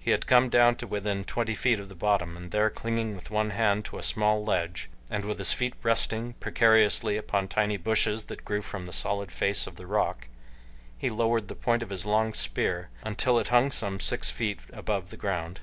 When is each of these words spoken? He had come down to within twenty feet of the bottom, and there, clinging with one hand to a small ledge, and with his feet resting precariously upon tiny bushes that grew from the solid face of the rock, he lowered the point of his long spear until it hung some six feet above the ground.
He 0.00 0.10
had 0.10 0.26
come 0.26 0.48
down 0.48 0.74
to 0.78 0.86
within 0.88 1.22
twenty 1.22 1.54
feet 1.54 1.78
of 1.78 1.88
the 1.88 1.94
bottom, 1.94 2.36
and 2.36 2.50
there, 2.50 2.68
clinging 2.68 3.14
with 3.14 3.30
one 3.30 3.50
hand 3.50 3.84
to 3.84 3.98
a 3.98 4.02
small 4.02 4.44
ledge, 4.44 4.90
and 5.08 5.24
with 5.24 5.38
his 5.38 5.52
feet 5.52 5.74
resting 5.84 6.32
precariously 6.40 7.16
upon 7.16 7.46
tiny 7.46 7.76
bushes 7.76 8.24
that 8.24 8.44
grew 8.44 8.62
from 8.62 8.84
the 8.84 8.92
solid 8.92 9.30
face 9.30 9.68
of 9.68 9.76
the 9.76 9.86
rock, 9.86 10.26
he 10.98 11.08
lowered 11.08 11.46
the 11.46 11.54
point 11.54 11.84
of 11.84 11.90
his 11.90 12.04
long 12.04 12.32
spear 12.34 12.88
until 13.04 13.38
it 13.38 13.46
hung 13.50 13.70
some 13.70 14.00
six 14.00 14.28
feet 14.28 14.58
above 14.72 15.10
the 15.10 15.16
ground. 15.16 15.60